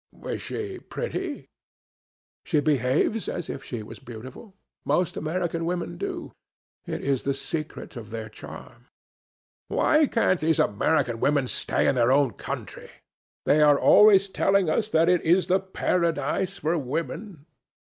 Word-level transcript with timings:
"Is 0.25 0.41
she 0.41 0.79
pretty?" 0.79 1.51
"She 2.43 2.59
behaves 2.59 3.29
as 3.29 3.51
if 3.51 3.63
she 3.63 3.83
was 3.83 3.99
beautiful. 3.99 4.55
Most 4.83 5.15
American 5.15 5.63
women 5.63 5.99
do. 5.99 6.31
It 6.87 7.03
is 7.03 7.21
the 7.21 7.35
secret 7.35 7.95
of 7.95 8.09
their 8.09 8.27
charm." 8.27 8.87
"Why 9.67 10.07
can't 10.07 10.39
these 10.39 10.57
American 10.57 11.19
women 11.19 11.45
stay 11.47 11.85
in 11.87 11.93
their 11.93 12.11
own 12.11 12.33
country? 12.33 12.89
They 13.45 13.61
are 13.61 13.77
always 13.79 14.27
telling 14.27 14.71
us 14.71 14.89
that 14.89 15.07
it 15.07 15.21
is 15.21 15.45
the 15.45 15.59
paradise 15.59 16.57
for 16.57 16.75
women." 16.79 17.45